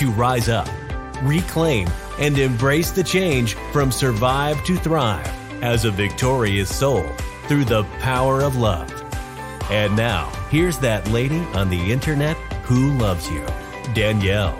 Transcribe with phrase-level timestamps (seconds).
[0.00, 0.66] to rise up,
[1.22, 1.86] reclaim,
[2.18, 5.28] and embrace the change from survive to thrive
[5.62, 7.06] as a victorious soul
[7.48, 8.90] through the power of love.
[9.70, 13.44] And now, here's that lady on the internet who loves you,
[13.92, 14.58] Danielle.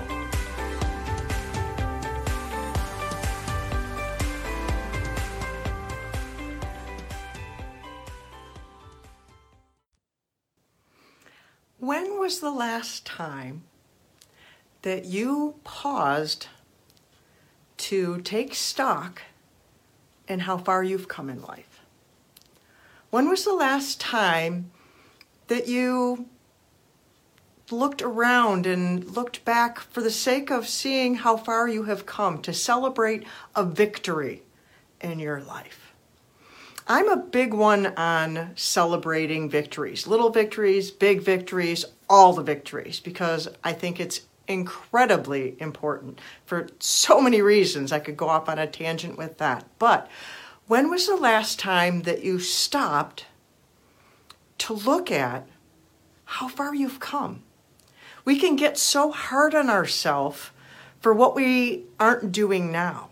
[11.78, 13.62] When was the last time
[14.82, 16.46] that you paused
[17.76, 19.22] to take stock
[20.28, 21.80] in how far you've come in life?
[23.10, 24.70] When was the last time
[25.48, 26.26] that you
[27.70, 32.40] looked around and looked back for the sake of seeing how far you have come
[32.42, 34.42] to celebrate a victory
[35.00, 35.92] in your life?
[36.86, 43.48] I'm a big one on celebrating victories, little victories, big victories, all the victories, because
[43.62, 47.92] I think it's incredibly important for so many reasons.
[47.92, 49.66] I could go off on a tangent with that.
[49.78, 50.10] But
[50.66, 53.26] when was the last time that you stopped
[54.58, 55.48] to look at
[56.24, 57.42] how far you've come?
[58.24, 60.50] We can get so hard on ourselves
[61.00, 63.08] for what we aren't doing now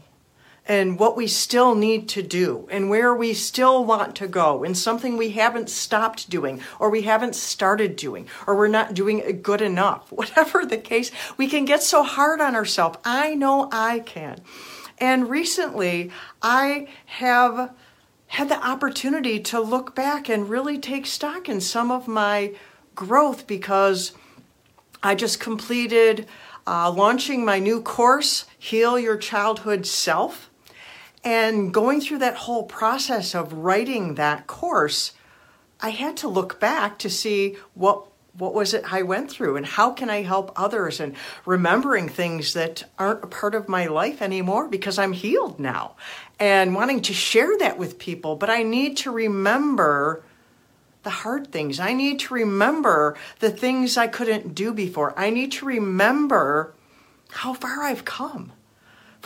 [0.69, 4.77] and what we still need to do and where we still want to go and
[4.77, 9.62] something we haven't stopped doing or we haven't started doing or we're not doing good
[9.62, 10.12] enough.
[10.12, 12.98] Whatever the case, we can get so hard on ourselves.
[13.02, 14.42] I know I can.
[14.98, 16.11] And recently,
[16.42, 17.73] I have
[18.27, 22.52] had the opportunity to look back and really take stock in some of my
[22.95, 24.12] growth because
[25.02, 26.27] I just completed
[26.67, 30.48] uh, launching my new course, Heal Your Childhood Self.
[31.28, 35.12] And going through that whole process of writing that course,
[35.78, 39.66] I had to look back to see what what was it I went through and
[39.66, 44.22] how can I help others and remembering things that aren't a part of my life
[44.22, 45.96] anymore because I'm healed now
[46.40, 48.34] and wanting to share that with people.
[48.34, 50.22] But I need to remember
[51.02, 51.78] the hard things.
[51.78, 55.12] I need to remember the things I couldn't do before.
[55.18, 56.72] I need to remember
[57.28, 58.52] how far I've come.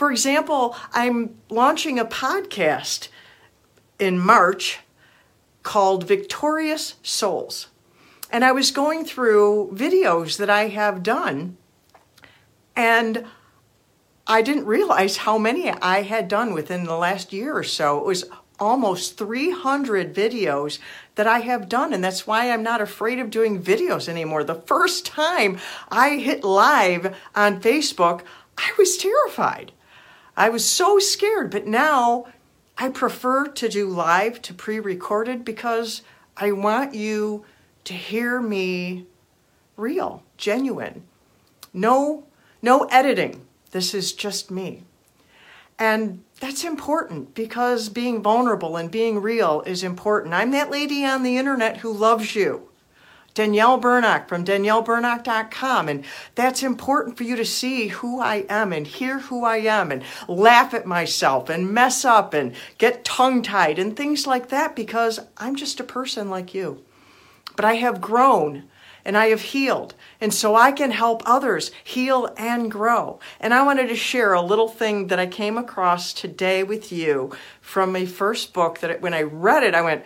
[0.03, 3.07] For example, I'm launching a podcast
[3.99, 4.79] in March
[5.63, 7.69] called Victorious Souls.
[8.29, 11.55] And I was going through videos that I have done,
[12.75, 13.25] and
[14.27, 17.99] I didn't realize how many I had done within the last year or so.
[17.99, 18.25] It was
[18.59, 20.79] almost 300 videos
[21.15, 24.43] that I have done, and that's why I'm not afraid of doing videos anymore.
[24.43, 28.23] The first time I hit live on Facebook,
[28.57, 29.71] I was terrified.
[30.35, 32.25] I was so scared, but now
[32.77, 36.01] I prefer to do live to pre recorded because
[36.35, 37.45] I want you
[37.83, 39.05] to hear me
[39.77, 41.03] real, genuine.
[41.73, 42.25] No,
[42.61, 43.45] no editing.
[43.71, 44.83] This is just me.
[45.77, 50.33] And that's important because being vulnerable and being real is important.
[50.33, 52.69] I'm that lady on the internet who loves you.
[53.33, 55.89] Danielle Burnock from danielleburnock.com.
[55.89, 56.05] And
[56.35, 60.03] that's important for you to see who I am and hear who I am and
[60.27, 65.19] laugh at myself and mess up and get tongue tied and things like that because
[65.37, 66.83] I'm just a person like you.
[67.55, 68.69] But I have grown
[69.05, 69.95] and I have healed.
[70.21, 73.19] And so I can help others heal and grow.
[73.39, 77.35] And I wanted to share a little thing that I came across today with you
[77.61, 80.05] from my first book that when I read it, I went,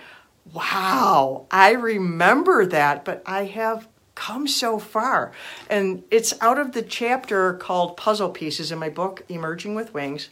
[0.54, 5.32] wow, I remember that, but I have come so far.
[5.70, 10.30] And it's out of the chapter called Puzzle Pieces in my book, Emerging with Wings.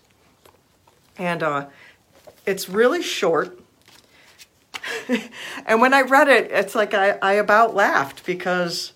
[1.17, 1.67] And uh,
[2.45, 3.59] it's really short.
[5.65, 8.93] and when I read it, it's like I, I about laughed because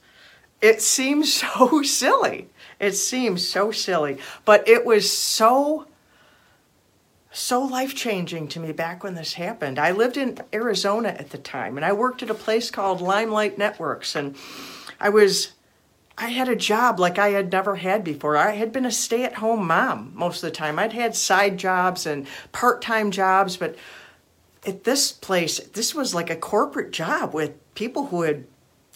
[0.61, 2.49] it seems so silly.
[2.79, 4.17] It seems so silly.
[4.45, 5.85] But it was so
[7.31, 9.77] so life changing to me back when this happened.
[9.77, 13.57] I lived in Arizona at the time and I worked at a place called Limelight
[13.57, 14.35] Networks and
[14.99, 15.53] I was
[16.17, 18.35] I had a job like I had never had before.
[18.35, 20.77] I had been a stay-at-home mom most of the time.
[20.77, 23.77] I'd had side jobs and part-time jobs, but
[24.67, 28.43] at this place, this was like a corporate job with people who had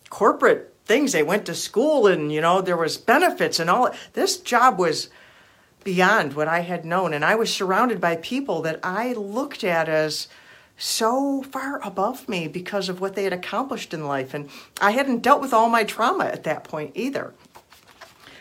[0.10, 1.14] corporate things.
[1.14, 3.92] They went to school and, you know, there was benefits and all.
[4.12, 5.10] This job was
[5.84, 7.14] beyond what I had known.
[7.14, 10.28] And I was surrounded by people that I looked at as
[10.78, 14.34] so far above me because of what they had accomplished in life.
[14.34, 14.50] And
[14.82, 17.34] I hadn't dealt with all my trauma at that point either.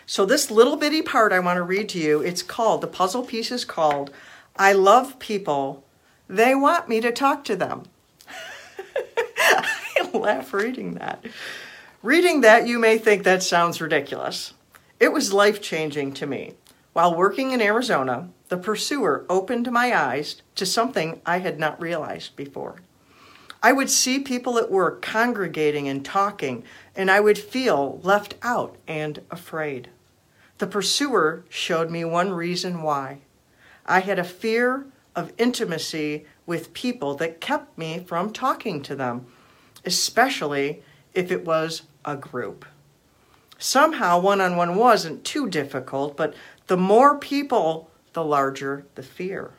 [0.07, 3.23] So, this little bitty part I want to read to you, it's called, the puzzle
[3.23, 4.11] piece is called,
[4.57, 5.85] I love people.
[6.29, 7.85] They want me to talk to them.
[9.39, 11.25] I laugh reading that.
[12.03, 14.55] Reading that, you may think that sounds ridiculous.
[14.99, 16.55] It was life changing to me.
[16.93, 22.37] While working in Arizona, the pursuer opened my eyes to something I had not realized
[22.37, 22.77] before.
[23.63, 28.77] I would see people at work congregating and talking, and I would feel left out
[28.87, 29.89] and afraid.
[30.59, 33.21] The pursuer showed me one reason why.
[33.87, 34.87] I had a fear
[35.17, 39.27] of intimacy with people that kept me from talking to them,
[39.85, 40.83] especially
[41.15, 42.65] if it was a group.
[43.63, 46.35] Somehow, one on one wasn't too difficult, but
[46.67, 49.53] the more people, the larger the fear.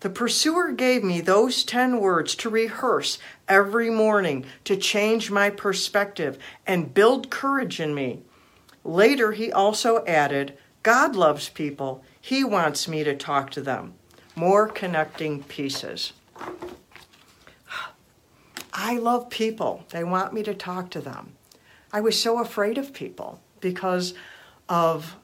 [0.00, 3.18] The pursuer gave me those 10 words to rehearse
[3.48, 6.36] every morning to change my perspective
[6.66, 8.20] and build courage in me.
[8.84, 12.04] Later, he also added, God loves people.
[12.20, 13.94] He wants me to talk to them.
[14.36, 16.12] More connecting pieces.
[18.74, 19.86] I love people.
[19.88, 21.32] They want me to talk to them.
[21.94, 24.14] I was so afraid of people because
[24.68, 25.16] of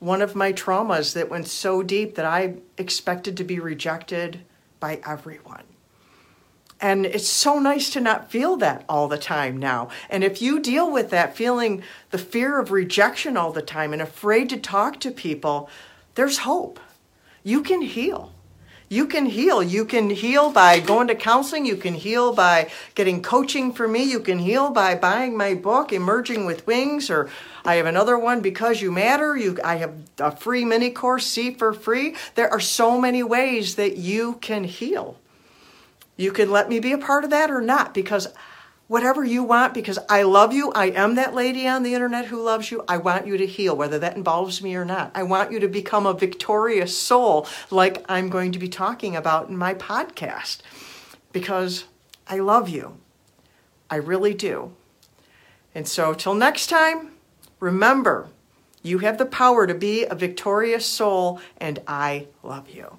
[0.00, 4.40] one of my traumas that went so deep that I expected to be rejected
[4.80, 5.62] by everyone.
[6.80, 9.88] And it's so nice to not feel that all the time now.
[10.10, 14.02] And if you deal with that, feeling the fear of rejection all the time and
[14.02, 15.70] afraid to talk to people,
[16.16, 16.80] there's hope.
[17.44, 18.32] You can heal.
[18.88, 19.62] You can heal.
[19.62, 21.66] You can heal by going to counseling.
[21.66, 24.04] You can heal by getting coaching for me.
[24.04, 27.28] You can heal by buying my book, Emerging with Wings, or
[27.64, 29.36] I have another one, Because You Matter.
[29.36, 32.14] You, I have a free mini course, See for Free.
[32.36, 35.18] There are so many ways that you can heal.
[36.16, 38.28] You can let me be a part of that or not because
[38.88, 40.70] whatever you want, because I love you.
[40.72, 42.84] I am that lady on the internet who loves you.
[42.86, 45.10] I want you to heal, whether that involves me or not.
[45.14, 49.48] I want you to become a victorious soul, like I'm going to be talking about
[49.48, 50.58] in my podcast,
[51.32, 51.84] because
[52.28, 52.98] I love you.
[53.90, 54.74] I really do.
[55.74, 57.12] And so, till next time,
[57.60, 58.28] remember
[58.82, 62.98] you have the power to be a victorious soul, and I love you.